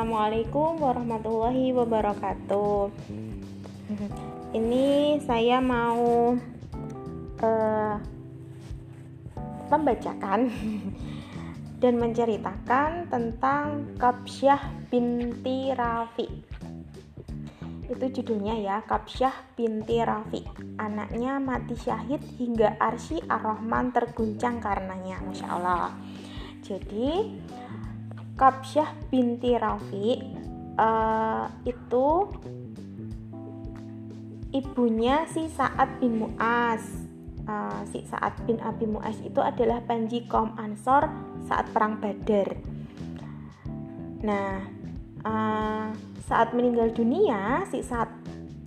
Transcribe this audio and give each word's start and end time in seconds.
Assalamualaikum 0.00 0.80
warahmatullahi 0.80 1.76
wabarakatuh. 1.76 2.88
Ini 4.56 5.20
saya 5.20 5.60
mau 5.60 6.32
uh, 7.44 7.94
membacakan 9.68 10.48
dan 11.84 12.00
menceritakan 12.00 13.12
tentang 13.12 13.92
Kapsyah 14.00 14.88
binti 14.88 15.68
Rafi. 15.76 16.32
Itu 17.92 18.04
judulnya 18.08 18.56
ya, 18.56 18.80
Kapsyah 18.88 19.52
binti 19.52 20.00
Rafi. 20.00 20.48
Anaknya 20.80 21.36
mati 21.36 21.76
syahid 21.76 22.24
hingga 22.40 22.80
arsy 22.80 23.20
ar-Rahman 23.28 23.92
terguncang 23.92 24.64
karenanya. 24.64 25.20
Masya 25.20 25.44
Allah. 25.60 25.92
Jadi 26.64 27.36
Kapsyah 28.40 28.96
binti 29.12 29.52
Rafi 29.52 30.16
uh, 30.80 31.44
itu 31.68 32.06
ibunya 34.56 35.28
si 35.28 35.44
Sa'ad 35.44 36.00
bin 36.00 36.24
Mu'az. 36.24 36.80
Uh, 37.44 37.84
si 37.92 38.00
Sa'ad 38.08 38.40
bin 38.48 38.56
Abi 38.64 38.88
Mu'az 38.88 39.20
itu 39.20 39.44
adalah 39.44 39.84
panji 39.84 40.24
kaum 40.24 40.56
Ansor 40.56 41.04
saat 41.44 41.68
perang 41.68 42.00
Badar. 42.00 42.56
Nah 44.24 44.64
uh, 45.20 45.92
saat 46.24 46.56
meninggal 46.56 46.96
dunia 46.96 47.68
si 47.68 47.84
Sa'ad 47.84 48.08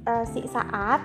uh, 0.05 0.25
si 0.29 0.45
Sa'ad 0.45 1.01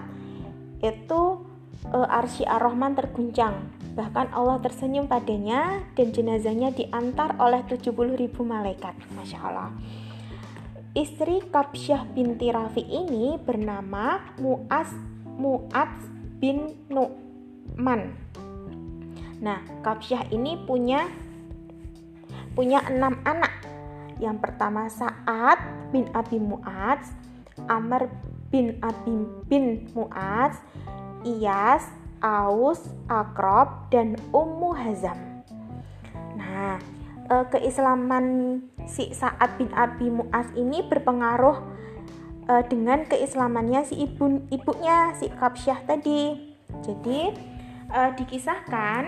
itu 0.84 1.47
uh, 1.86 2.08
arsy 2.08 2.42
ar-Rahman 2.42 2.98
terguncang 2.98 3.78
Bahkan 3.98 4.30
Allah 4.30 4.62
tersenyum 4.62 5.10
padanya 5.10 5.82
dan 5.98 6.14
jenazahnya 6.14 6.70
diantar 6.70 7.34
oleh 7.42 7.66
70 7.66 8.14
ribu 8.14 8.46
malaikat. 8.46 8.94
Masya 9.18 9.38
Allah. 9.42 9.74
Istri 10.94 11.50
Kapsyah 11.50 12.06
binti 12.14 12.46
Rafi 12.54 12.86
ini 12.86 13.34
bernama 13.42 14.22
Mu'az 14.38 14.94
Mu'az 15.34 15.90
bin 16.38 16.78
Nu'man. 16.86 18.14
Nah, 19.42 19.66
Kapsyah 19.82 20.30
ini 20.30 20.54
punya 20.62 21.10
punya 22.54 22.86
enam 22.86 23.18
anak. 23.26 23.66
Yang 24.22 24.46
pertama 24.46 24.86
Sa'ad 24.86 25.90
bin 25.90 26.06
Abi 26.14 26.38
Mu'az, 26.38 27.02
Amr 27.66 28.06
bin 28.54 28.78
Abi 28.78 29.26
bin 29.50 29.90
Mu'az, 29.90 30.62
Iyas, 31.22 31.86
Aus, 32.18 32.82
Akrob, 33.06 33.90
dan 33.94 34.18
Ummu 34.34 34.74
Hazam. 34.74 35.16
Nah, 36.34 36.78
eh, 37.30 37.44
keislaman 37.50 38.58
si 38.88 39.14
Sa'ad 39.14 39.58
bin 39.60 39.70
Abi 39.74 40.10
Mu'az 40.10 40.50
ini 40.58 40.82
berpengaruh 40.86 41.58
eh, 42.50 42.62
dengan 42.66 43.06
keislamannya 43.06 43.86
si 43.86 44.02
ibu 44.02 44.42
ibunya 44.50 45.14
si 45.18 45.30
Kapsyah 45.30 45.86
tadi. 45.86 46.54
Jadi 46.82 47.20
eh, 47.92 48.10
dikisahkan 48.18 49.02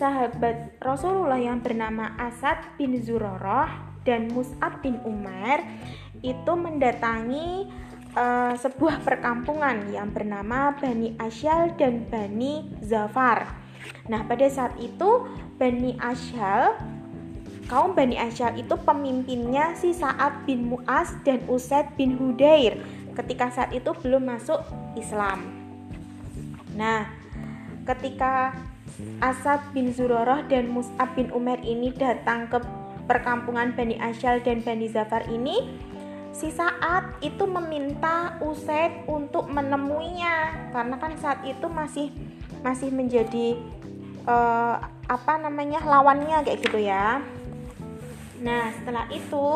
sahabat 0.00 0.80
Rasulullah 0.80 1.36
yang 1.36 1.60
bernama 1.60 2.16
Asad 2.16 2.56
bin 2.80 2.96
Zuroroh 3.04 3.68
dan 4.08 4.32
Mus'ab 4.32 4.80
bin 4.80 4.96
Umar 5.04 5.60
itu 6.24 6.52
mendatangi 6.56 7.68
uh, 8.14 8.54
sebuah 8.58 9.02
perkampungan 9.02 9.90
yang 9.90 10.10
bernama 10.10 10.74
Bani 10.78 11.14
Asyal 11.18 11.74
dan 11.78 12.06
Bani 12.08 12.66
Zafar. 12.82 13.58
Nah, 14.10 14.26
pada 14.26 14.46
saat 14.50 14.74
itu 14.82 15.26
Bani 15.58 15.94
Asyal 15.98 16.78
kaum 17.70 17.94
Bani 17.94 18.18
Asyal 18.18 18.58
itu 18.58 18.74
pemimpinnya 18.82 19.78
si 19.78 19.94
Sa'ad 19.94 20.42
bin 20.42 20.74
Mu'az 20.74 21.14
dan 21.22 21.38
Usaid 21.46 21.94
bin 21.94 22.18
Hudair 22.18 22.82
ketika 23.14 23.46
saat 23.50 23.70
itu 23.70 23.94
belum 24.02 24.26
masuk 24.26 24.58
Islam. 24.98 25.46
Nah, 26.74 27.06
ketika 27.86 28.54
Asad 29.22 29.60
bin 29.72 29.94
Zuroroh 29.94 30.44
dan 30.50 30.68
Mus'ab 30.68 31.14
bin 31.14 31.30
Umar 31.30 31.62
ini 31.62 31.94
datang 31.94 32.50
ke 32.50 32.58
perkampungan 33.06 33.72
Bani 33.74 33.96
Asyal 33.98 34.42
dan 34.44 34.62
Bani 34.62 34.86
Zafar 34.90 35.26
ini, 35.30 35.72
si 36.30 36.48
saat 36.54 37.18
itu 37.20 37.44
meminta 37.44 38.38
Usaid 38.40 39.04
untuk 39.10 39.50
menemuinya 39.50 40.70
karena 40.70 40.96
kan 40.96 41.12
saat 41.18 41.42
itu 41.42 41.66
masih 41.66 42.14
masih 42.62 42.92
menjadi 42.94 43.58
uh, 44.24 44.78
apa 45.10 45.32
namanya 45.42 45.82
lawannya 45.82 46.46
kayak 46.46 46.60
gitu 46.62 46.78
ya. 46.80 47.18
Nah 48.40 48.72
setelah 48.78 49.04
itu 49.10 49.46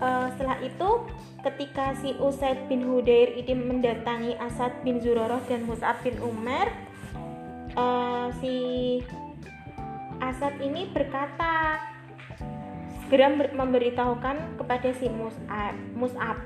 uh, 0.00 0.26
setelah 0.36 0.58
itu 0.60 0.88
ketika 1.40 1.96
si 1.96 2.12
Usaid 2.20 2.68
bin 2.68 2.84
Hudair 2.84 3.32
ini 3.32 3.56
mendatangi 3.56 4.36
Asad 4.36 4.84
bin 4.84 5.00
Zurarah 5.00 5.40
dan 5.48 5.64
Mus'ab 5.64 5.96
bin 6.04 6.20
Umar 6.20 6.68
uh, 7.76 8.28
si 8.44 8.56
Asad 10.20 10.60
ini 10.60 10.84
berkata 10.92 11.59
segera 13.10 13.26
memberitahukan 13.50 14.54
kepada 14.54 14.94
si 14.94 15.10
Mus'ab, 15.10 15.74
Mus'ab. 15.98 16.38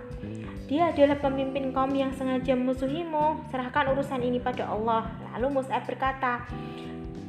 Dia 0.64 0.88
adalah 0.96 1.20
pemimpin 1.20 1.76
kaum 1.76 1.92
yang 1.92 2.08
sengaja 2.16 2.56
musuhimu 2.56 3.52
serahkan 3.52 3.92
urusan 3.92 4.24
ini 4.24 4.40
pada 4.40 4.72
Allah. 4.72 5.12
Lalu 5.36 5.60
Mus'ab 5.60 5.84
berkata 5.84 6.40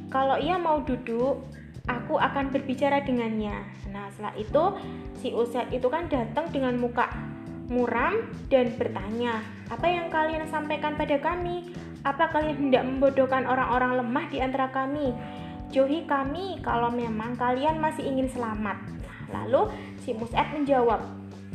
kalau 0.08 0.40
ia 0.40 0.56
mau 0.56 0.80
duduk 0.80 1.44
aku 1.84 2.16
akan 2.16 2.48
berbicara 2.48 3.04
dengannya. 3.04 3.60
Nah 3.92 4.08
setelah 4.16 4.32
itu 4.40 4.64
si 5.20 5.36
Usaid 5.36 5.68
itu 5.68 5.84
kan 5.92 6.08
datang 6.08 6.48
dengan 6.48 6.80
muka 6.80 7.12
muram 7.68 8.24
dan 8.48 8.72
bertanya 8.80 9.44
apa 9.68 9.84
yang 9.84 10.08
kalian 10.08 10.48
sampaikan 10.48 10.96
pada 10.96 11.20
kami? 11.20 11.76
Apa 12.08 12.32
kalian 12.32 12.72
hendak 12.72 12.88
membodohkan 12.88 13.44
orang-orang 13.44 14.00
lemah 14.00 14.32
di 14.32 14.40
antara 14.40 14.72
kami? 14.72 15.12
Jauhi 15.76 16.08
kami 16.08 16.56
kalau 16.64 16.88
memang 16.88 17.36
kalian 17.36 17.76
masih 17.84 18.08
ingin 18.08 18.32
selamat. 18.32 18.96
Lalu 19.32 19.70
si 20.02 20.14
Mus'ab 20.14 20.54
menjawab, 20.54 21.02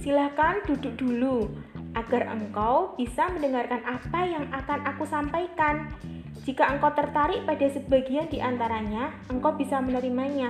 silahkan 0.02 0.64
duduk 0.66 0.98
dulu 0.98 1.50
agar 1.96 2.32
engkau 2.32 2.96
bisa 2.96 3.28
mendengarkan 3.32 3.84
apa 3.84 4.20
yang 4.24 4.46
akan 4.52 4.80
aku 4.88 5.04
sampaikan. 5.04 5.92
Jika 6.42 6.74
engkau 6.74 6.90
tertarik 6.98 7.46
pada 7.46 7.68
sebagian 7.70 8.26
di 8.32 8.42
antaranya, 8.42 9.14
engkau 9.30 9.54
bisa 9.54 9.78
menerimanya. 9.78 10.50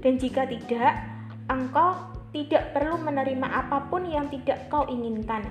Dan 0.00 0.20
jika 0.20 0.44
tidak, 0.44 1.00
engkau 1.48 1.96
tidak 2.30 2.76
perlu 2.76 3.00
menerima 3.00 3.46
apa 3.46 3.88
pun 3.88 4.06
yang 4.06 4.28
tidak 4.28 4.68
kau 4.68 4.84
inginkan. 4.86 5.46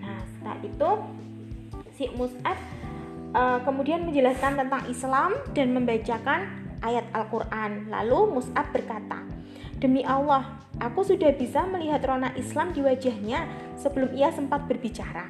Nah, 0.00 0.18
setelah 0.24 0.58
itu 0.64 0.90
si 1.96 2.04
Mus'ab 2.16 2.58
uh, 3.36 3.58
kemudian 3.62 4.04
menjelaskan 4.08 4.56
tentang 4.56 4.82
Islam 4.88 5.30
dan 5.52 5.76
membacakan 5.76 6.40
ayat 6.80 7.04
Al-Quran. 7.12 7.92
Lalu 7.92 8.40
Mus'ab 8.40 8.72
berkata, 8.72 9.20
Demi 9.76 10.00
Allah, 10.08 10.64
aku 10.80 11.04
sudah 11.04 11.36
bisa 11.36 11.68
melihat 11.68 12.00
rona 12.08 12.32
Islam 12.32 12.72
di 12.72 12.80
wajahnya 12.80 13.44
sebelum 13.76 14.16
ia 14.16 14.32
sempat 14.32 14.64
berbicara. 14.64 15.28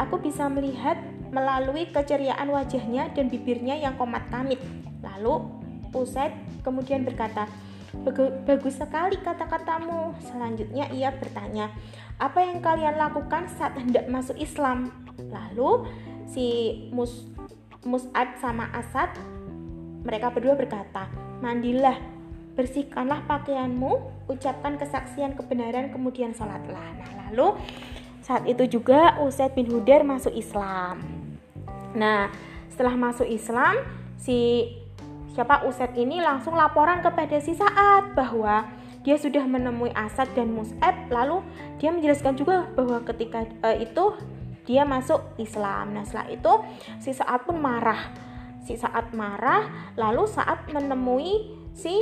Aku 0.00 0.16
bisa 0.20 0.48
melihat 0.48 0.96
melalui 1.28 1.88
keceriaan 1.92 2.48
wajahnya 2.48 3.12
dan 3.12 3.28
bibirnya 3.28 3.76
yang 3.76 4.00
komat 4.00 4.24
kamit. 4.32 4.60
Lalu 5.04 5.44
Usaid 5.92 6.32
kemudian 6.64 7.04
berkata, 7.04 7.48
Bagus 8.44 8.76
sekali 8.76 9.16
kata-katamu. 9.16 10.12
Selanjutnya 10.20 10.92
ia 10.92 11.08
bertanya, 11.16 11.72
apa 12.20 12.44
yang 12.44 12.60
kalian 12.60 13.00
lakukan 13.00 13.48
saat 13.56 13.72
hendak 13.80 14.04
masuk 14.12 14.36
Islam? 14.36 14.92
Lalu 15.16 15.88
si 16.28 16.44
Mus 16.92 17.24
Mus'ab 17.86 18.36
sama 18.42 18.68
Asad 18.74 19.14
mereka 20.02 20.30
berdua 20.34 20.58
berkata, 20.58 21.06
"Mandilah, 21.42 21.98
bersihkanlah 22.56 23.22
pakaianmu, 23.28 24.26
ucapkan 24.32 24.80
kesaksian 24.80 25.36
kebenaran, 25.36 25.92
kemudian 25.92 26.32
sholatlah." 26.32 26.82
Nah, 26.96 27.10
lalu 27.28 27.60
saat 28.24 28.42
itu 28.48 28.66
juga 28.80 29.14
Usaid 29.22 29.54
bin 29.54 29.70
Hudair 29.70 30.02
masuk 30.02 30.34
Islam. 30.34 30.98
Nah, 31.94 32.32
setelah 32.72 32.98
masuk 32.98 33.28
Islam, 33.28 33.78
si 34.18 34.72
siapa 35.36 35.62
Usaid 35.68 35.94
ini 35.94 36.18
langsung 36.18 36.56
laporan 36.56 37.04
kepada 37.04 37.38
si 37.38 37.52
Sa'ad 37.52 38.16
bahwa 38.16 38.66
dia 39.06 39.14
sudah 39.14 39.46
menemui 39.46 39.94
Asad 39.94 40.26
dan 40.34 40.50
Mus'ab 40.50 41.06
lalu 41.12 41.44
dia 41.78 41.94
menjelaskan 41.94 42.34
juga 42.34 42.66
bahwa 42.74 42.98
ketika 43.06 43.46
uh, 43.62 43.76
itu 43.78 44.18
dia 44.66 44.82
masuk 44.82 45.22
Islam. 45.38 45.94
Nah, 45.94 46.02
setelah 46.02 46.26
itu 46.32 46.52
si 46.98 47.14
Sa'ad 47.14 47.46
pun 47.46 47.62
marah 47.62 48.26
si 48.66 48.74
saat 48.74 49.14
marah 49.14 49.94
lalu 49.94 50.26
saat 50.26 50.66
menemui 50.74 51.54
si 51.70 51.94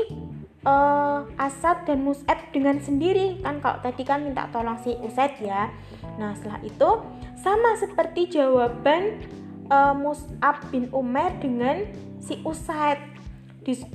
uh, 0.64 1.24
Asad 1.38 1.84
dan 1.86 2.02
Mus'ab 2.02 2.50
dengan 2.50 2.80
sendiri 2.80 3.40
kan 3.40 3.60
kalau 3.60 3.78
tadi 3.80 4.02
kan 4.02 4.24
minta 4.24 4.48
tolong 4.50 4.80
si 4.80 4.96
Usaid 5.00 5.38
ya 5.40 5.70
nah 6.16 6.34
setelah 6.36 6.60
itu 6.64 6.90
sama 7.38 7.76
seperti 7.76 8.40
jawaban 8.40 9.20
uh, 9.68 9.94
Mus'ab 9.94 10.60
bin 10.72 10.88
Umar 10.90 11.36
dengan 11.40 11.84
si 12.20 12.40
Usaid 12.44 12.98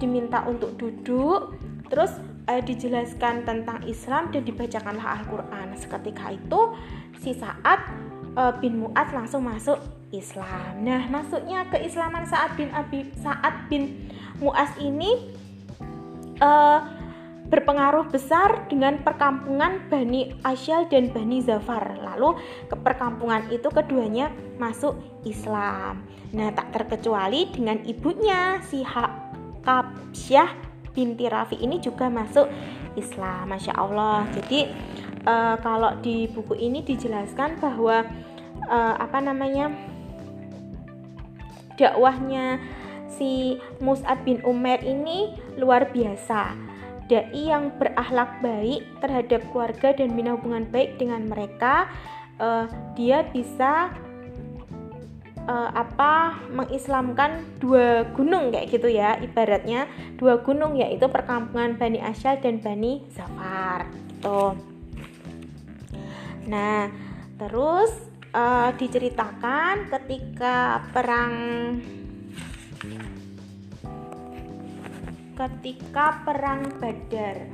diminta 0.02 0.42
untuk 0.50 0.74
duduk 0.82 1.54
terus 1.90 2.14
uh, 2.50 2.62
dijelaskan 2.62 3.46
tentang 3.46 3.86
Islam 3.86 4.34
dan 4.34 4.42
dibacakanlah 4.46 5.22
Al-Qur'an. 5.22 5.78
Seketika 5.78 6.34
itu 6.34 6.62
si 7.22 7.38
saat 7.38 7.86
uh, 8.34 8.54
bin 8.58 8.82
Mu'ad 8.82 9.14
langsung 9.14 9.46
masuk 9.46 9.78
Islam. 10.10 10.82
Nah, 10.82 11.06
masuknya 11.14 11.70
keislaman 11.70 12.26
saat 12.26 12.58
bin 12.58 12.74
Abi 12.74 13.14
saat 13.22 13.70
bin 13.70 14.10
Mu'az 14.42 14.74
ini 14.82 15.38
uh, 16.40 16.80
berpengaruh 17.50 18.06
besar 18.14 18.70
dengan 18.70 19.02
perkampungan 19.02 19.90
Bani 19.90 20.38
Asyal 20.46 20.86
dan 20.88 21.10
Bani 21.10 21.42
Zafar. 21.42 21.98
Lalu 21.98 22.38
ke 22.70 22.76
perkampungan 22.78 23.50
itu 23.50 23.68
keduanya 23.74 24.30
masuk 24.62 24.96
Islam. 25.26 26.06
Nah, 26.30 26.54
tak 26.54 26.70
terkecuali 26.70 27.50
dengan 27.50 27.82
ibunya 27.90 28.62
si 28.62 28.86
Kabsyah 29.66 30.50
binti 30.94 31.26
Rafi 31.26 31.58
ini 31.58 31.82
juga 31.82 32.06
masuk 32.06 32.46
Islam. 32.94 33.50
Masya 33.50 33.74
Allah. 33.74 34.30
Jadi 34.38 34.70
uh, 35.26 35.58
kalau 35.58 35.98
di 36.06 36.30
buku 36.30 36.54
ini 36.54 36.86
dijelaskan 36.86 37.58
bahwa 37.58 38.06
uh, 38.70 38.96
apa 39.02 39.18
namanya 39.26 39.74
dakwahnya 41.80 42.62
si 43.20 43.60
Mus'ab 43.84 44.24
bin 44.24 44.40
Umar 44.48 44.80
ini 44.80 45.36
luar 45.60 45.92
biasa. 45.92 46.56
Dai 47.12 47.36
yang 47.36 47.76
berakhlak 47.76 48.40
baik 48.40 48.86
terhadap 49.04 49.44
keluarga 49.52 49.92
dan 49.92 50.16
bina 50.16 50.38
hubungan 50.38 50.64
baik 50.70 51.02
dengan 51.02 51.26
mereka 51.26 51.90
uh, 52.38 52.70
dia 52.94 53.26
bisa 53.34 53.90
uh, 55.50 55.70
apa 55.74 56.38
mengislamkan 56.54 57.42
dua 57.58 58.06
gunung 58.14 58.54
kayak 58.54 58.70
gitu 58.72 58.88
ya 58.94 59.18
ibaratnya. 59.20 59.90
Dua 60.22 60.40
gunung 60.46 60.78
yaitu 60.78 61.10
perkampungan 61.10 61.82
Bani 61.82 61.98
Asyal 61.98 62.38
dan 62.40 62.62
Bani 62.62 63.04
Zafar 63.10 63.90
gitu. 64.20 64.54
Nah 66.46 66.94
terus 67.42 67.90
uh, 68.38 68.70
diceritakan 68.78 69.90
ketika 69.90 70.86
perang 70.94 71.34
ketika 75.40 76.20
perang 76.28 76.68
Badar. 76.84 77.48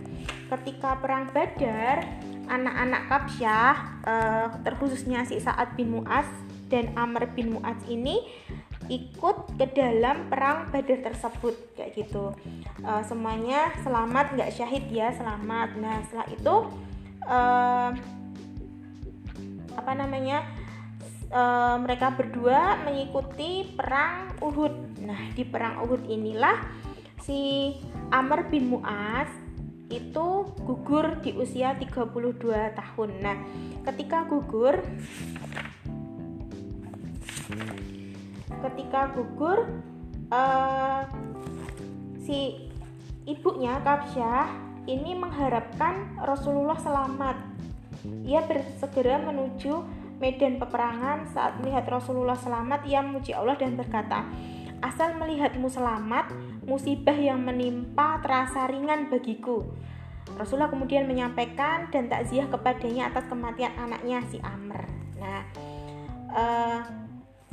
Ketika 0.50 0.98
perang 0.98 1.30
Badar, 1.30 2.02
anak-anak 2.50 3.02
Kapsyah, 3.06 3.76
uh, 4.02 4.48
terkhususnya 4.66 5.22
si 5.30 5.38
Sa'ad 5.38 5.78
bin 5.78 5.94
Mu'az 5.94 6.26
dan 6.70 6.90
Amr 6.98 7.30
bin 7.38 7.54
Mu'az 7.54 7.78
ini 7.86 8.26
ikut 8.90 9.58
ke 9.58 9.66
dalam 9.74 10.30
perang 10.30 10.70
Badar 10.74 11.06
tersebut 11.14 11.78
kayak 11.78 11.94
gitu. 11.94 12.34
Uh, 12.82 13.02
semuanya 13.06 13.70
selamat, 13.86 14.34
nggak 14.34 14.54
syahid 14.54 14.86
ya, 14.90 15.14
selamat. 15.14 15.78
Nah 15.78 16.02
setelah 16.10 16.28
itu 16.34 16.56
uh, 17.30 17.90
apa 19.78 19.92
namanya? 19.94 20.42
Uh, 21.26 21.82
mereka 21.82 22.14
berdua 22.14 22.86
mengikuti 22.86 23.66
perang 23.74 24.30
Uhud. 24.40 25.02
Nah, 25.04 25.34
di 25.34 25.42
perang 25.42 25.82
Uhud 25.82 26.06
inilah 26.06 26.85
si 27.26 27.74
Amr 28.14 28.54
bin 28.54 28.70
Muaz 28.70 29.28
itu 29.90 30.50
gugur 30.62 31.22
di 31.26 31.34
usia 31.34 31.74
32 31.74 32.14
tahun. 32.78 33.10
Nah, 33.22 33.38
ketika 33.86 34.26
gugur 34.30 34.82
ketika 38.66 39.14
gugur 39.14 39.66
uh, 40.34 41.06
si 42.26 42.70
ibunya 43.30 43.78
Kapsyah 43.82 44.50
ini 44.86 45.18
mengharapkan 45.18 46.18
Rasulullah 46.22 46.78
selamat. 46.78 47.38
Ia 48.26 48.46
bersegera 48.46 49.18
menuju 49.18 49.82
medan 50.22 50.62
peperangan 50.62 51.26
saat 51.34 51.58
melihat 51.58 51.90
Rasulullah 51.90 52.38
selamat 52.38 52.86
ia 52.86 53.02
memuji 53.02 53.34
Allah 53.34 53.58
dan 53.58 53.74
berkata, 53.74 54.22
"Asal 54.82 55.18
melihatmu 55.18 55.66
selamat, 55.66 56.30
musibah 56.66 57.16
yang 57.16 57.46
menimpa 57.46 58.20
terasa 58.26 58.66
ringan 58.66 59.08
bagiku. 59.14 59.66
Rasulullah 60.36 60.74
kemudian 60.74 61.06
menyampaikan 61.06 61.94
dan 61.94 62.10
takziah 62.10 62.50
kepadanya 62.50 63.14
atas 63.14 63.30
kematian 63.30 63.72
anaknya 63.78 64.26
si 64.28 64.42
Amr. 64.42 64.90
Nah, 65.22 65.42
uh, 66.34 66.82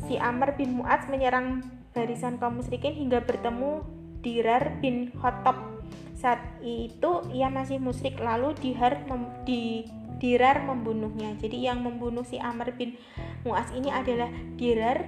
si 0.08 0.16
Amr 0.16 0.56
bin 0.56 0.80
Mu'adz 0.80 1.06
menyerang 1.12 1.60
barisan 1.92 2.40
kaum 2.40 2.58
musyrikin 2.58 2.96
hingga 2.96 3.20
bertemu 3.22 3.84
Dirar 4.24 4.80
bin 4.80 5.12
Khattab. 5.20 5.84
Saat 6.16 6.40
itu 6.64 7.26
ia 7.34 7.52
masih 7.52 7.82
musyrik 7.82 8.16
lalu 8.16 8.56
Dihar 8.56 9.04
mem, 9.04 9.28
di 9.44 9.84
Dirar 10.16 10.64
membunuhnya. 10.64 11.36
Jadi 11.36 11.68
yang 11.68 11.84
membunuh 11.84 12.24
si 12.24 12.40
Amr 12.40 12.72
bin 12.78 12.96
Mu'az 13.44 13.68
ini 13.76 13.92
adalah 13.92 14.32
Dirar 14.56 15.04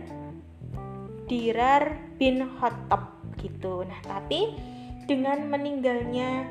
Dirar 1.25 1.97
bin 2.21 2.45
Khattab 2.61 3.14
gitu. 3.45 3.85
Nah, 3.85 4.01
tapi 4.01 4.57
dengan 5.05 5.53
meninggalnya 5.53 6.49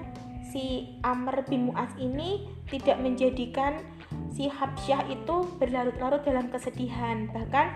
si 0.54 0.94
Amr 1.02 1.50
bin 1.50 1.74
Mu'az 1.74 1.98
ini 1.98 2.46
tidak 2.70 3.02
menjadikan 3.02 3.82
si 4.30 4.46
Habsyah 4.46 5.10
itu 5.10 5.50
berlarut-larut 5.58 6.22
dalam 6.22 6.54
kesedihan. 6.54 7.26
Bahkan 7.34 7.68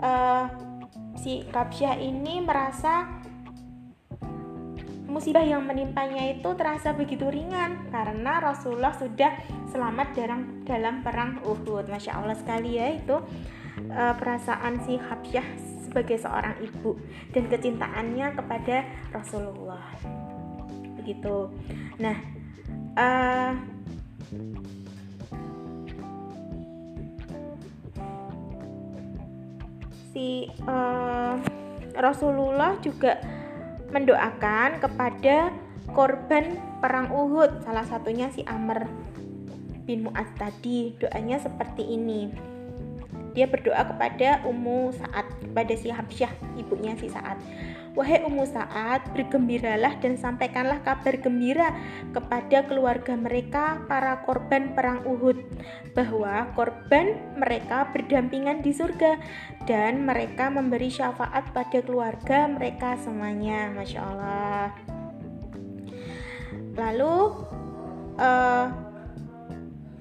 uh, 0.00 0.44
si 1.20 1.44
Habsyah 1.52 2.00
ini 2.00 2.40
merasa 2.40 3.20
musibah 5.08 5.40
yang 5.40 5.64
menimpanya 5.64 6.36
itu 6.36 6.52
terasa 6.52 6.92
begitu 6.92 7.32
ringan 7.32 7.88
karena 7.88 8.44
Rasulullah 8.44 8.92
sudah 8.92 9.40
selamat 9.72 10.12
dalam 10.12 10.40
dalam 10.68 11.00
perang 11.00 11.40
Uhud. 11.44 11.88
Masya 11.88 12.20
Allah 12.20 12.36
sekali 12.36 12.76
ya 12.76 12.92
itu 12.92 13.16
uh, 13.88 14.14
perasaan 14.16 14.84
si 14.84 15.00
Habsyah 15.00 15.67
sebagai 15.98 16.22
seorang 16.22 16.54
ibu 16.62 16.94
dan 17.34 17.50
kecintaannya 17.50 18.26
kepada 18.38 18.86
Rasulullah. 19.10 19.82
Begitu. 20.94 21.50
Nah 21.98 22.14
uh, 22.94 23.58
si 30.14 30.46
uh, 30.70 31.34
Rasulullah 31.98 32.78
juga 32.78 33.18
mendoakan 33.90 34.78
kepada 34.78 35.50
korban 35.90 36.62
perang 36.78 37.10
Uhud 37.10 37.66
salah 37.66 37.82
satunya 37.90 38.30
si 38.30 38.46
Amr 38.46 38.86
bin 39.82 40.06
Mu'ad 40.06 40.30
tadi. 40.38 40.94
Doanya 40.94 41.42
seperti 41.42 41.90
ini 41.90 42.30
dia 43.38 43.46
berdoa 43.46 43.86
kepada 43.86 44.42
Ummu 44.42 44.90
Sa'ad 44.98 45.30
kepada 45.46 45.74
si 45.78 45.94
Habsyah 45.94 46.58
ibunya 46.58 46.98
si 46.98 47.06
Sa'ad. 47.06 47.38
Wahai 47.94 48.26
Ummu 48.26 48.42
Sa'ad 48.50 49.14
bergembiralah 49.14 49.94
dan 50.02 50.18
sampaikanlah 50.18 50.82
kabar 50.82 51.14
gembira 51.22 51.70
kepada 52.10 52.66
keluarga 52.66 53.14
mereka 53.14 53.78
para 53.86 54.26
korban 54.26 54.74
perang 54.74 55.06
Uhud 55.06 55.38
bahwa 55.94 56.50
korban 56.58 57.14
mereka 57.38 57.86
berdampingan 57.94 58.58
di 58.66 58.74
surga 58.74 59.22
dan 59.70 60.02
mereka 60.02 60.50
memberi 60.50 60.90
syafaat 60.90 61.54
pada 61.54 61.78
keluarga 61.78 62.50
mereka 62.50 62.98
semuanya. 62.98 63.70
Masya 63.70 64.00
Allah. 64.02 64.74
Lalu 66.74 67.14
uh, 68.18 68.66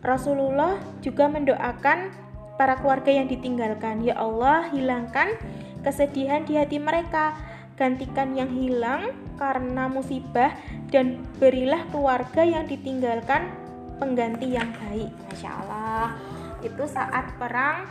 Rasulullah 0.01 0.77
juga 1.01 1.29
mendoakan 1.29 2.26
para 2.57 2.75
keluarga 2.81 3.13
yang 3.13 3.29
ditinggalkan. 3.29 4.03
Ya 4.03 4.17
Allah, 4.17 4.67
hilangkan 4.73 5.37
kesedihan 5.85 6.43
di 6.43 6.57
hati 6.57 6.81
mereka. 6.81 7.37
Gantikan 7.77 8.33
yang 8.33 8.49
hilang 8.57 9.13
karena 9.37 9.85
musibah 9.85 10.49
dan 10.89 11.21
berilah 11.37 11.85
keluarga 11.93 12.41
yang 12.41 12.65
ditinggalkan 12.65 13.53
pengganti 14.01 14.57
yang 14.57 14.73
baik. 14.81 15.13
Masya 15.29 15.49
Allah. 15.61 16.17
Itu 16.65 16.89
saat 16.89 17.37
perang 17.37 17.85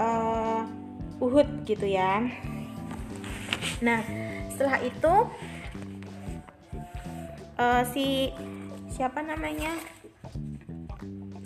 uh, 0.00 0.64
Uhud 1.20 1.68
gitu 1.68 1.84
ya. 1.84 2.24
Nah, 3.84 4.00
setelah 4.48 4.80
itu 4.80 5.14
uh, 7.60 7.82
si 7.92 8.32
siapa 8.88 9.20
namanya? 9.20 9.95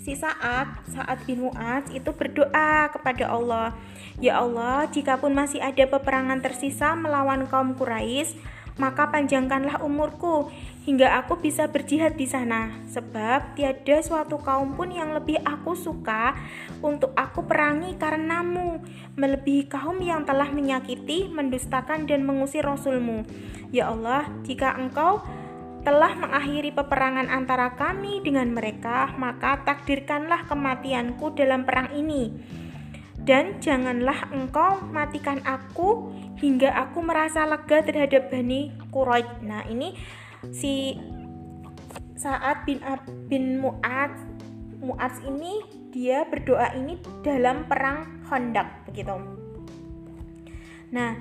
Si 0.00 0.16
saat 0.16 0.80
saat 0.88 1.18
bin 1.28 1.44
Mu'az 1.44 1.92
itu 1.92 2.10
berdoa 2.16 2.88
kepada 2.88 3.28
Allah 3.28 3.76
Ya 4.20 4.36
Allah, 4.36 4.84
jika 4.92 5.16
pun 5.16 5.32
masih 5.32 5.64
ada 5.64 5.88
peperangan 5.88 6.44
tersisa 6.44 6.92
melawan 6.92 7.48
kaum 7.48 7.72
Quraisy, 7.72 8.36
maka 8.76 9.08
panjangkanlah 9.08 9.80
umurku 9.80 10.52
hingga 10.84 11.24
aku 11.24 11.40
bisa 11.40 11.72
berjihad 11.72 12.20
di 12.20 12.28
sana. 12.28 12.68
Sebab 12.92 13.56
tiada 13.56 13.96
suatu 14.04 14.36
kaum 14.36 14.76
pun 14.76 14.92
yang 14.92 15.16
lebih 15.16 15.40
aku 15.40 15.72
suka 15.72 16.36
untuk 16.84 17.16
aku 17.16 17.48
perangi 17.48 17.96
karenamu, 17.96 18.84
melebihi 19.16 19.72
kaum 19.72 20.04
yang 20.04 20.28
telah 20.28 20.52
menyakiti, 20.52 21.32
mendustakan 21.32 22.04
dan 22.04 22.20
mengusir 22.20 22.60
Rasulmu. 22.60 23.24
Ya 23.72 23.88
Allah, 23.88 24.28
jika 24.44 24.76
engkau 24.76 25.24
telah 25.80 26.12
mengakhiri 26.12 26.76
peperangan 26.76 27.32
antara 27.32 27.72
kami 27.72 28.20
dengan 28.20 28.52
mereka, 28.52 29.16
maka 29.16 29.64
takdirkanlah 29.64 30.44
kematianku 30.44 31.32
dalam 31.32 31.64
perang 31.64 31.88
ini 31.96 32.32
dan 33.20 33.60
janganlah 33.60 34.32
engkau 34.32 34.80
matikan 34.88 35.44
aku 35.44 36.08
hingga 36.40 36.72
aku 36.72 37.04
merasa 37.04 37.44
lega 37.44 37.84
terhadap 37.84 38.32
Bani 38.32 38.72
Quraisy. 38.88 39.44
Nah, 39.44 39.62
ini 39.68 39.92
si 40.50 40.96
saat 42.16 42.64
bin 42.64 42.80
bin 43.28 43.60
Mu'ad 43.60 44.12
Mu'ad 44.80 45.14
ini 45.28 45.60
dia 45.92 46.24
berdoa 46.24 46.72
ini 46.76 46.96
dalam 47.20 47.68
perang 47.68 48.24
Khandaq 48.24 48.88
begitu. 48.88 49.16
Nah, 50.90 51.12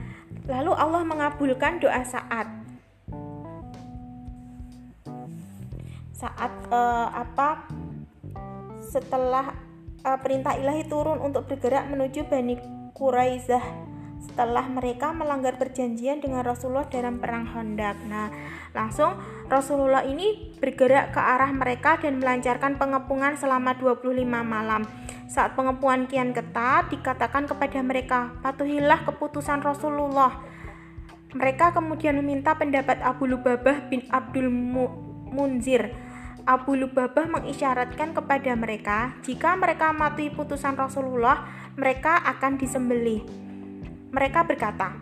lalu 0.48 0.72
Allah 0.72 1.04
mengabulkan 1.04 1.84
doa 1.84 2.00
saat 2.08 2.48
saat 6.20 6.52
uh, 6.68 7.08
apa 7.16 7.64
setelah 8.84 9.56
uh, 10.04 10.20
perintah 10.20 10.60
ilahi 10.60 10.84
turun 10.84 11.24
untuk 11.24 11.48
bergerak 11.48 11.88
menuju 11.88 12.28
Bani 12.28 12.60
Quraizah 12.92 13.88
setelah 14.20 14.68
mereka 14.68 15.16
melanggar 15.16 15.56
perjanjian 15.56 16.20
dengan 16.20 16.44
Rasulullah 16.44 16.92
dalam 16.92 17.24
perang 17.24 17.48
Hondak. 17.56 18.04
Nah, 18.04 18.28
langsung 18.76 19.16
Rasulullah 19.48 20.04
ini 20.04 20.60
bergerak 20.60 21.16
ke 21.16 21.22
arah 21.24 21.48
mereka 21.56 21.96
dan 22.04 22.20
melancarkan 22.20 22.76
pengepungan 22.76 23.40
selama 23.40 23.80
25 23.80 24.28
malam. 24.44 24.84
Saat 25.32 25.56
pengepungan 25.56 26.04
kian 26.12 26.36
ketat, 26.36 26.92
dikatakan 26.92 27.48
kepada 27.48 27.80
mereka, 27.80 28.20
"Patuhilah 28.44 29.08
keputusan 29.08 29.64
Rasulullah." 29.64 30.36
Mereka 31.32 31.72
kemudian 31.72 32.20
meminta 32.20 32.60
pendapat 32.60 33.00
Abu 33.00 33.24
Lubabah 33.24 33.88
bin 33.88 34.04
Abdul 34.12 34.52
Munzir 35.30 36.09
Abu 36.50 36.74
Lubabah 36.74 37.30
mengisyaratkan 37.30 38.18
kepada 38.18 38.58
mereka, 38.58 39.14
jika 39.22 39.54
mereka 39.54 39.94
mati 39.94 40.34
putusan 40.34 40.74
Rasulullah, 40.74 41.46
mereka 41.78 42.26
akan 42.26 42.58
disembelih. 42.58 43.22
Mereka 44.10 44.50
berkata, 44.50 44.98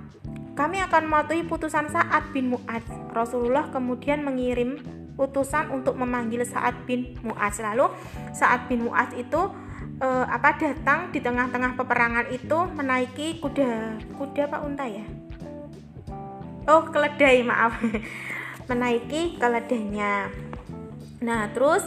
kami 0.60 0.84
akan 0.84 1.08
mematuhi 1.08 1.48
putusan 1.48 1.88
Sa'ad 1.88 2.36
bin 2.36 2.52
Mu'ad. 2.52 2.84
Rasulullah 3.16 3.72
kemudian 3.72 4.28
mengirim 4.28 4.84
putusan 5.16 5.72
untuk 5.72 5.96
memanggil 5.96 6.44
Sa'ad 6.44 6.84
bin 6.84 7.16
Mu'ad. 7.24 7.56
Lalu 7.64 7.96
Sa'ad 8.36 8.68
bin 8.68 8.84
Mu'ad 8.84 9.16
itu 9.16 9.48
eh, 10.04 10.26
apa 10.28 10.60
datang 10.60 11.16
di 11.16 11.24
tengah-tengah 11.24 11.80
peperangan 11.80 12.28
itu 12.28 12.60
menaiki 12.76 13.40
kuda 13.40 14.04
kuda 14.20 14.52
Pak 14.52 14.62
Unta 14.68 14.84
ya? 14.84 15.08
Oh, 16.68 16.84
keledai, 16.92 17.48
maaf. 17.48 17.80
menaiki 18.70 19.40
keledainya. 19.40 20.28
Nah, 21.22 21.50
terus 21.50 21.82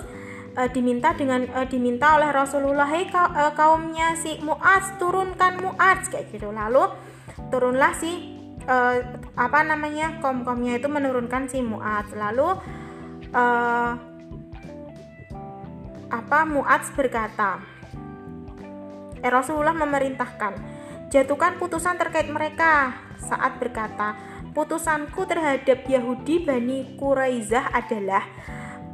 e, 0.59 0.63
diminta 0.75 1.15
dengan 1.15 1.47
e, 1.47 1.61
diminta 1.71 2.19
oleh 2.19 2.31
Rasulullah, 2.35 2.89
"Hei 2.91 3.07
ka, 3.07 3.31
e, 3.31 3.43
kaumnya 3.55 4.19
si 4.19 4.43
Muaz, 4.43 4.91
turunkan 4.99 5.63
Muaz." 5.63 6.11
kayak 6.11 6.35
gitu. 6.35 6.51
Lalu 6.51 6.91
turunlah 7.51 7.95
si 7.95 8.39
e, 8.67 8.77
apa 9.39 9.61
namanya? 9.63 10.19
kaum-kaumnya 10.19 10.83
itu 10.83 10.91
menurunkan 10.91 11.47
si 11.47 11.63
Muaz. 11.63 12.11
Lalu 12.11 12.49
e, 13.31 13.45
apa 16.11 16.39
Muaz 16.43 16.91
berkata, 16.99 17.63
eh, 19.23 19.31
Rasulullah 19.31 19.77
memerintahkan, 19.79 20.59
"Jatuhkan 21.15 21.57
putusan 21.63 21.95
terkait 21.95 22.27
mereka." 22.27 22.99
Saat 23.21 23.63
berkata, 23.63 24.19
"Putusanku 24.51 25.23
terhadap 25.29 25.87
Yahudi 25.87 26.43
Bani 26.43 26.99
Quraizah 26.99 27.71
adalah 27.71 28.27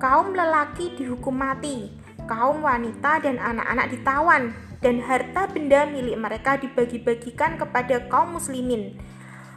kaum 0.07 0.39
lelaki 0.39 0.95
dihukum 0.95 1.35
mati, 1.35 1.91
kaum 2.31 2.63
wanita 2.63 3.27
dan 3.27 3.43
anak-anak 3.43 3.91
ditawan, 3.91 4.55
dan 4.79 5.03
harta 5.03 5.51
benda 5.51 5.83
milik 5.91 6.15
mereka 6.15 6.55
dibagi-bagikan 6.63 7.59
kepada 7.59 8.07
kaum 8.07 8.39
muslimin. 8.39 8.95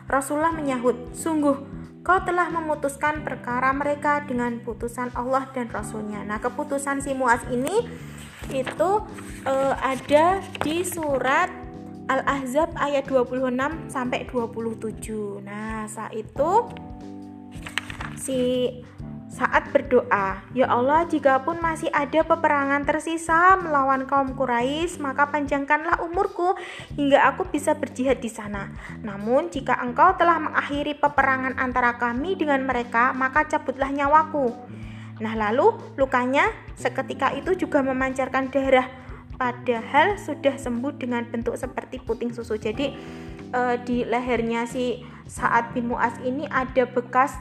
Rasulullah 0.09 0.49
menyahut, 0.49 1.13
sungguh 1.13 1.53
kau 2.01 2.19
telah 2.25 2.49
memutuskan 2.49 3.21
perkara 3.21 3.69
mereka 3.77 4.25
dengan 4.25 4.57
putusan 4.65 5.13
Allah 5.13 5.45
dan 5.53 5.69
Rasulnya. 5.69 6.25
Nah 6.25 6.41
keputusan 6.41 7.05
si 7.05 7.13
Muaz 7.13 7.45
ini 7.53 7.85
itu 8.49 8.91
uh, 9.45 9.73
ada 9.77 10.41
di 10.65 10.81
surat 10.81 11.53
Al-Ahzab 12.09 12.73
ayat 12.73 13.05
26 13.05 13.53
sampai 13.93 14.25
27. 14.25 15.45
Nah, 15.45 15.85
saat 15.85 16.09
itu 16.17 16.65
si 18.17 18.39
saat 19.29 19.69
berdoa, 19.69 20.41
"Ya 20.57 20.65
Allah, 20.65 21.05
jikapun 21.05 21.61
masih 21.61 21.93
ada 21.93 22.25
peperangan 22.25 22.81
tersisa 22.81 23.55
melawan 23.61 24.09
kaum 24.09 24.33
Quraisy, 24.33 24.97
maka 24.97 25.29
panjangkanlah 25.29 26.01
umurku 26.01 26.57
hingga 26.97 27.29
aku 27.29 27.45
bisa 27.45 27.77
berjihad 27.77 28.17
di 28.19 28.27
sana. 28.27 28.73
Namun, 29.05 29.53
jika 29.53 29.77
engkau 29.85 30.17
telah 30.17 30.41
mengakhiri 30.41 30.97
peperangan 30.97 31.61
antara 31.61 32.01
kami 32.01 32.33
dengan 32.41 32.65
mereka, 32.65 33.13
maka 33.13 33.45
cabutlah 33.45 33.93
nyawaku." 33.93 34.49
Nah, 35.21 35.37
lalu 35.37 35.77
lukanya 35.93 36.49
seketika 36.73 37.29
itu 37.37 37.53
juga 37.53 37.85
memancarkan 37.85 38.49
darah, 38.49 38.89
padahal 39.37 40.17
sudah 40.17 40.57
sembuh 40.57 40.97
dengan 40.97 41.21
bentuk 41.29 41.53
seperti 41.53 42.01
puting 42.01 42.33
susu. 42.33 42.57
Jadi, 42.57 42.97
uh, 43.53 43.77
di 43.77 44.07
lehernya 44.09 44.65
si 44.65 45.05
Saat 45.29 45.77
bin 45.77 45.93
Muaz 45.93 46.17
ini 46.25 46.49
ada 46.49 46.89
bekas 46.89 47.37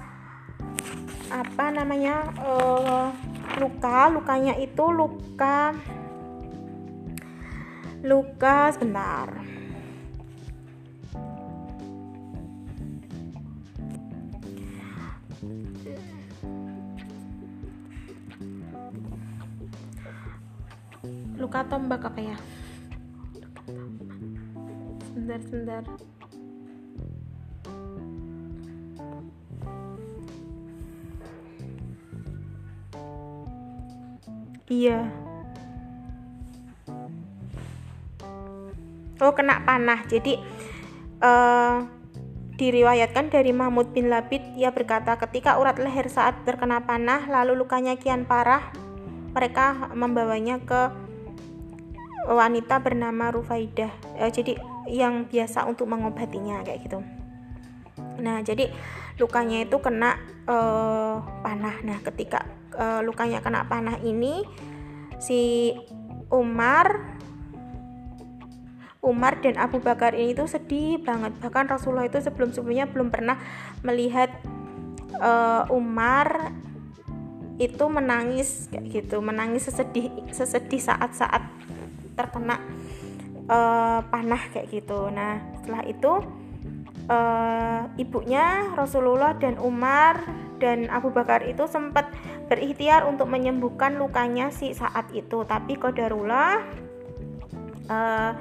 apa 1.28 1.64
namanya 1.70 2.24
uh, 2.40 3.12
luka 3.60 4.08
lukanya 4.08 4.54
itu 4.56 4.84
luka 4.88 5.76
luka 8.02 8.70
sebentar. 8.72 9.28
Luka 21.38 21.62
tombak 21.70 22.02
apa 22.02 22.20
ya? 22.22 22.36
Sebentar 25.06 25.40
sebentar 25.46 26.07
Iya. 34.78 34.98
Oh, 39.18 39.34
kena 39.34 39.66
panah. 39.66 40.06
Jadi 40.06 40.38
uh, 41.18 41.82
diriwayatkan 42.54 43.34
dari 43.34 43.50
Mahmud 43.50 43.90
bin 43.90 44.06
Labid 44.06 44.42
ia 44.54 44.70
berkata 44.70 45.18
ketika 45.18 45.58
urat 45.58 45.82
leher 45.82 46.06
saat 46.06 46.46
terkena 46.46 46.82
panah 46.86 47.26
lalu 47.30 47.58
lukanya 47.58 47.94
kian 47.94 48.26
parah 48.26 48.70
mereka 49.30 49.94
membawanya 49.94 50.58
ke 50.58 50.90
wanita 52.26 52.82
bernama 52.82 53.30
Rufaidah 53.30 53.94
uh, 54.18 54.26
jadi 54.26 54.58
yang 54.90 55.30
biasa 55.30 55.70
untuk 55.70 55.86
mengobatinya 55.86 56.66
kayak 56.66 56.82
gitu 56.82 56.98
nah 58.18 58.42
jadi 58.42 58.74
lukanya 59.22 59.62
itu 59.62 59.78
kena 59.78 60.18
uh, 60.50 61.22
panah 61.46 61.78
nah 61.86 62.02
ketika 62.02 62.42
uh, 62.74 63.00
lukanya 63.06 63.38
kena 63.38 63.66
panah 63.70 64.02
ini 64.02 64.42
si 65.18 65.74
Umar 66.30 67.18
Umar 68.98 69.38
dan 69.40 69.54
Abu 69.56 69.78
Bakar 69.78 70.12
ini 70.12 70.34
tuh 70.34 70.50
sedih 70.50 70.98
banget. 71.00 71.32
Bahkan 71.38 71.70
Rasulullah 71.70 72.10
itu 72.10 72.18
sebelum 72.18 72.50
sebelumnya 72.50 72.90
belum 72.90 73.08
pernah 73.14 73.38
melihat 73.86 74.28
uh, 75.22 75.64
Umar 75.70 76.52
itu 77.62 77.84
menangis 77.86 78.66
kayak 78.68 78.86
gitu. 78.90 79.22
Menangis 79.22 79.70
sesedih 79.70 80.10
sesedih 80.34 80.82
saat-saat 80.82 81.46
terkena 82.18 82.58
uh, 83.46 84.02
panah 84.02 84.42
kayak 84.50 84.66
gitu. 84.74 85.08
Nah 85.14 85.40
setelah 85.62 85.82
itu 85.86 86.12
uh, 87.08 87.82
ibunya 87.96 88.74
Rasulullah 88.74 89.38
dan 89.38 89.56
Umar 89.62 90.20
dan 90.58 90.90
Abu 90.90 91.14
Bakar 91.14 91.46
itu 91.46 91.64
sempat 91.70 92.10
berikhtiar 92.48 93.04
untuk 93.04 93.28
menyembuhkan 93.28 94.00
lukanya 94.00 94.48
si 94.48 94.72
saat 94.72 95.12
itu. 95.12 95.44
Tapi 95.44 95.76
kodarullah 95.76 96.64
uh, 97.92 98.32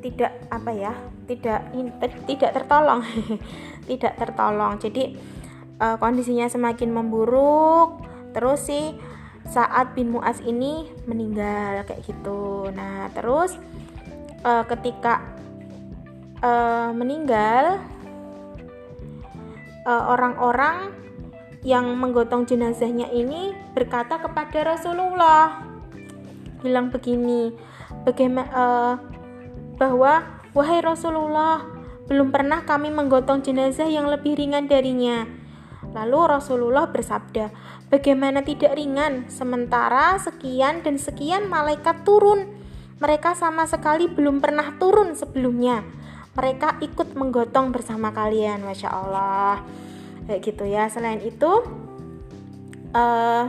tidak 0.00 0.32
apa 0.48 0.70
ya 0.72 0.92
tidak 1.28 1.60
tidak 2.26 2.50
tertolong. 2.56 3.04
Tidak 3.90 4.14
tertolong. 4.22 4.78
Jadi 4.78 5.18
uh, 5.82 5.98
kondisinya 5.98 6.46
semakin 6.46 6.94
memburuk. 6.94 8.06
Terus 8.30 8.70
sih 8.70 8.94
saat 9.50 9.98
bin 9.98 10.14
Muaz 10.14 10.38
ini 10.46 10.86
meninggal 11.10 11.82
kayak 11.86 12.06
gitu. 12.06 12.70
Nah 12.70 13.10
terus 13.10 13.58
uh, 14.46 14.62
ketika 14.66 15.22
uh, 16.42 16.94
meninggal 16.94 17.82
orang-orang 19.90 20.94
uh, 20.94 21.09
yang 21.60 21.92
menggotong 21.92 22.48
jenazahnya 22.48 23.12
ini 23.12 23.52
berkata 23.76 24.16
kepada 24.16 24.76
Rasulullah. 24.76 25.60
Bilang 26.60 26.88
begini 26.88 27.52
bagaimana 28.04 28.48
uh, 28.52 28.94
bahwa 29.76 30.24
wahai 30.56 30.80
Rasulullah 30.80 31.64
belum 32.08 32.32
pernah 32.32 32.64
kami 32.64 32.88
menggotong 32.92 33.44
jenazah 33.44 33.88
yang 33.88 34.08
lebih 34.08 34.36
ringan 34.36 34.68
darinya. 34.68 35.28
Lalu 35.90 36.38
Rasulullah 36.38 36.88
bersabda 36.88 37.52
bagaimana 37.92 38.40
tidak 38.40 38.76
ringan? 38.76 39.28
Sementara 39.28 40.16
sekian 40.16 40.80
dan 40.80 40.96
sekian 40.96 41.48
malaikat 41.48 42.04
turun. 42.08 42.56
Mereka 43.00 43.32
sama 43.32 43.64
sekali 43.64 44.08
belum 44.12 44.44
pernah 44.44 44.76
turun 44.76 45.16
sebelumnya. 45.16 45.80
Mereka 46.36 46.84
ikut 46.84 47.16
menggotong 47.16 47.72
bersama 47.72 48.12
kalian. 48.12 48.60
Masya 48.60 48.88
Allah 48.92 49.64
kayak 50.28 50.40
gitu 50.44 50.64
ya. 50.66 50.88
Selain 50.90 51.20
itu 51.22 51.62
uh, 52.96 53.48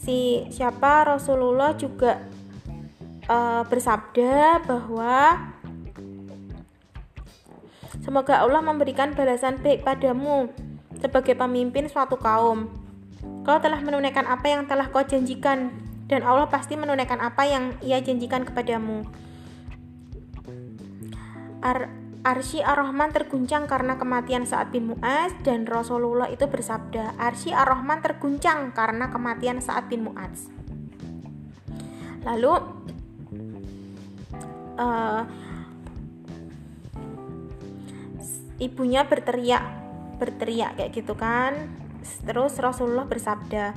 si 0.00 0.48
siapa 0.48 1.06
Rasulullah 1.06 1.76
juga 1.76 2.24
uh, 3.28 3.62
bersabda 3.68 4.64
bahwa 4.64 5.50
semoga 8.00 8.40
Allah 8.40 8.64
memberikan 8.64 9.12
balasan 9.12 9.60
baik 9.60 9.84
padamu 9.84 10.48
sebagai 10.98 11.36
pemimpin 11.36 11.86
suatu 11.86 12.16
kaum. 12.16 12.68
Kau 13.44 13.58
telah 13.60 13.80
menunaikan 13.80 14.24
apa 14.28 14.48
yang 14.48 14.64
telah 14.68 14.88
kau 14.88 15.04
janjikan 15.04 15.72
dan 16.10 16.26
Allah 16.26 16.48
pasti 16.50 16.74
menunaikan 16.74 17.22
apa 17.22 17.46
yang 17.46 17.76
ia 17.84 18.02
janjikan 18.02 18.42
kepadamu. 18.42 19.06
Ar 21.60 21.99
Arsy 22.20 22.60
Ar-Rahman 22.60 23.16
terguncang 23.16 23.64
karena 23.64 23.96
kematian 23.96 24.44
saat 24.44 24.68
bin 24.68 24.92
Mu'az 24.92 25.32
dan 25.40 25.64
Rasulullah 25.64 26.28
itu 26.28 26.44
bersabda, 26.44 27.16
Arsy 27.16 27.48
Ar-Rahman 27.48 28.04
terguncang 28.04 28.76
karena 28.76 29.08
kematian 29.08 29.64
saat 29.64 29.88
bin 29.88 30.04
Mu'az. 30.04 30.52
Lalu 32.28 32.52
uh, 34.76 35.24
ibunya 38.60 39.08
berteriak, 39.08 39.64
berteriak 40.20 40.76
kayak 40.76 40.92
gitu 40.92 41.16
kan. 41.16 41.72
Terus 42.28 42.60
Rasulullah 42.60 43.08
bersabda, 43.08 43.72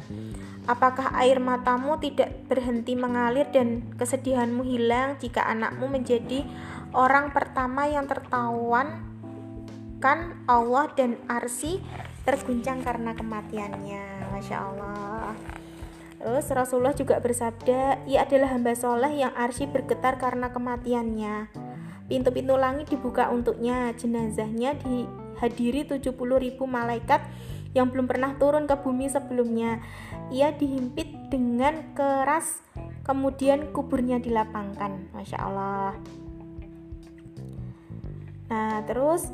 Apakah 0.63 1.11
air 1.19 1.43
matamu 1.43 1.99
tidak 1.99 2.47
berhenti 2.47 2.95
mengalir 2.95 3.51
dan 3.51 3.83
kesedihanmu 3.99 4.63
hilang 4.63 5.19
jika 5.19 5.43
anakmu 5.43 5.91
menjadi 5.91 6.47
orang 6.93 7.33
pertama 7.33 7.89
yang 7.89 8.05
tertawan 8.05 9.01
kan 9.97 10.37
Allah 10.45 10.89
dan 10.93 11.17
Arsi 11.27 11.81
terguncang 12.23 12.85
karena 12.85 13.17
kematiannya 13.17 14.31
Masya 14.31 14.57
Allah 14.57 15.35
Terus 16.23 16.47
Rasulullah 16.55 16.95
juga 16.95 17.19
bersabda 17.19 18.07
Ia 18.07 18.23
adalah 18.23 18.55
hamba 18.55 18.79
soleh 18.79 19.11
yang 19.11 19.35
Arsi 19.35 19.67
bergetar 19.67 20.15
karena 20.15 20.55
kematiannya 20.55 21.51
Pintu-pintu 22.07 22.55
langit 22.55 22.87
dibuka 22.87 23.27
untuknya 23.27 23.91
Jenazahnya 23.91 24.79
dihadiri 24.79 25.83
70 25.83 26.15
ribu 26.15 26.63
malaikat 26.63 27.19
yang 27.73 27.89
belum 27.89 28.05
pernah 28.05 28.37
turun 28.37 28.69
ke 28.69 28.77
bumi 28.79 29.09
sebelumnya. 29.09 29.81
Ia 30.29 30.53
dihimpit 30.53 31.33
dengan 31.33 31.93
keras, 31.97 32.61
kemudian 33.01 33.73
kuburnya 33.73 34.21
dilapangkan. 34.21 35.09
Masya 35.09 35.37
Allah. 35.41 35.97
Nah, 38.53 38.85
terus 38.85 39.33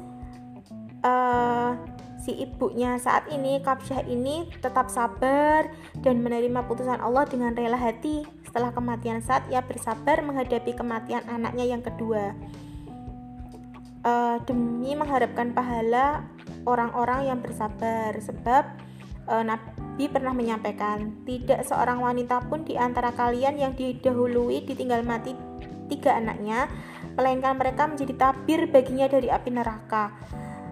uh, 1.03 1.75
si 2.23 2.39
ibunya 2.39 2.95
saat 2.95 3.27
ini 3.27 3.59
Kapsyah 3.59 4.07
ini 4.07 4.47
tetap 4.63 4.87
sabar 4.87 5.67
dan 5.99 6.23
menerima 6.23 6.63
putusan 6.71 7.03
Allah 7.03 7.27
dengan 7.27 7.51
rela 7.51 7.75
hati. 7.75 8.23
Setelah 8.47 8.71
kematian 8.71 9.19
saat 9.19 9.43
ia 9.51 9.59
bersabar 9.59 10.23
menghadapi 10.23 10.71
kematian 10.71 11.27
anaknya 11.27 11.67
yang 11.67 11.83
kedua. 11.83 12.31
Uh, 13.99 14.39
demi 14.47 14.95
mengharapkan 14.95 15.51
pahala 15.51 16.23
orang-orang 16.63 17.27
yang 17.27 17.43
bersabar 17.43 18.15
sebab 18.23 18.63
uh, 19.27 19.43
Nabi 19.43 20.07
pernah 20.07 20.31
menyampaikan 20.31 21.19
tidak 21.27 21.67
seorang 21.67 21.99
wanita 21.99 22.39
pun 22.47 22.63
di 22.63 22.79
antara 22.79 23.11
kalian 23.11 23.59
yang 23.59 23.75
didahului 23.75 24.63
ditinggal 24.63 25.03
mati 25.03 25.35
tiga 25.91 26.15
anaknya 26.15 26.71
melainkan 27.19 27.59
mereka 27.59 27.83
menjadi 27.83 28.15
tabir 28.15 28.71
baginya 28.71 29.11
dari 29.11 29.27
api 29.27 29.51
neraka. 29.51 30.15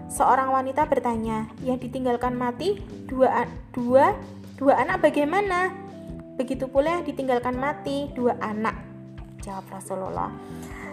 Seorang 0.08 0.48
wanita 0.56 0.88
bertanya, 0.88 1.52
yang 1.60 1.76
ditinggalkan 1.76 2.32
mati 2.32 2.80
dua 3.04 3.44
dua 3.76 4.16
dua 4.56 4.80
anak 4.80 5.04
bagaimana? 5.04 5.68
Begitu 6.40 6.64
pula 6.64 6.96
yang 6.96 7.04
ditinggalkan 7.04 7.52
mati 7.60 8.08
dua 8.16 8.40
anak. 8.40 8.72
Jawab 9.44 9.68
Rasulullah. 9.68 10.32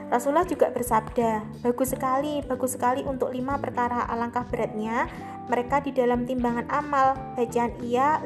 Rasulullah 0.06 0.46
juga 0.46 0.70
bersabda, 0.70 1.64
bagus 1.66 1.98
sekali, 1.98 2.44
bagus 2.46 2.78
sekali 2.78 3.02
untuk 3.08 3.34
lima 3.34 3.58
perkara 3.58 4.06
alangkah 4.06 4.46
beratnya 4.46 5.10
mereka 5.50 5.82
di 5.82 5.90
dalam 5.96 6.30
timbangan 6.30 6.70
amal 6.70 7.18
bacaan 7.34 7.74
ia 7.82 8.22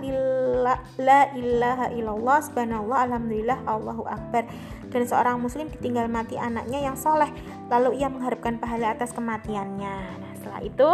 lillah, 0.60 0.80
la 1.00 1.22
ilaha 1.32 1.88
illallah 1.96 2.38
subhanallah 2.44 2.98
alhamdulillah 3.08 3.60
Allahu 3.64 4.04
akbar 4.04 4.44
dan 4.92 5.08
seorang 5.08 5.40
muslim 5.40 5.72
ditinggal 5.72 6.12
mati 6.12 6.36
anaknya 6.36 6.84
yang 6.84 7.00
soleh 7.00 7.32
lalu 7.72 8.04
ia 8.04 8.12
mengharapkan 8.12 8.60
pahala 8.60 8.92
atas 8.92 9.16
kematiannya 9.16 9.98
nah 10.20 10.32
setelah 10.36 10.62
itu 10.62 10.90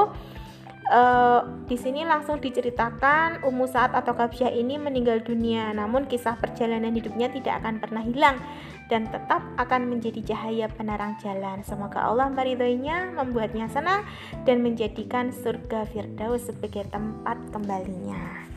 uh, 0.93 1.41
di 1.65 1.78
sini 1.82 2.06
langsung 2.06 2.38
diceritakan 2.38 3.41
Ummu 3.41 3.65
Sa'ad 3.65 3.97
atau 3.97 4.13
Kabsyah 4.13 4.54
ini 4.54 4.78
meninggal 4.78 5.25
dunia 5.25 5.73
namun 5.73 6.06
kisah 6.06 6.38
perjalanan 6.38 6.93
hidupnya 6.93 7.34
tidak 7.34 7.65
akan 7.65 7.82
pernah 7.82 8.06
hilang 8.06 8.38
dan 8.86 9.10
tetap 9.10 9.41
akan 9.58 9.89
menjadi 9.89 10.21
cahaya 10.34 10.69
penerang 10.69 11.17
jalan. 11.17 11.65
Semoga 11.65 12.06
Allah 12.06 12.30
meridhoinya, 12.30 13.17
membuatnya 13.17 13.65
senang 13.65 14.06
dan 14.45 14.62
menjadikan 14.62 15.34
surga 15.34 15.89
Firdaus 15.89 16.45
sebagai 16.45 16.86
tempat 16.93 17.38
kembalinya. 17.49 18.54